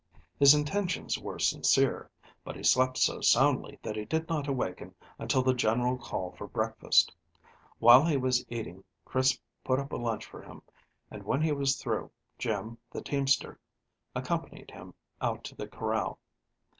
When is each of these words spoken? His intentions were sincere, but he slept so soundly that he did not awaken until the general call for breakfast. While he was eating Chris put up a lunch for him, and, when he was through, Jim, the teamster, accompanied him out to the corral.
His 0.39 0.55
intentions 0.55 1.19
were 1.19 1.37
sincere, 1.37 2.09
but 2.43 2.55
he 2.55 2.63
slept 2.63 2.97
so 2.97 3.21
soundly 3.21 3.77
that 3.83 3.95
he 3.95 4.03
did 4.03 4.27
not 4.27 4.47
awaken 4.47 4.95
until 5.19 5.43
the 5.43 5.53
general 5.53 5.95
call 5.95 6.31
for 6.31 6.47
breakfast. 6.47 7.13
While 7.77 8.03
he 8.03 8.17
was 8.17 8.43
eating 8.49 8.83
Chris 9.05 9.39
put 9.63 9.77
up 9.77 9.91
a 9.93 9.97
lunch 9.97 10.25
for 10.25 10.41
him, 10.41 10.63
and, 11.11 11.21
when 11.21 11.43
he 11.43 11.51
was 11.51 11.75
through, 11.79 12.09
Jim, 12.39 12.79
the 12.89 13.03
teamster, 13.03 13.59
accompanied 14.15 14.71
him 14.71 14.95
out 15.21 15.43
to 15.43 15.55
the 15.55 15.67
corral. 15.67 16.17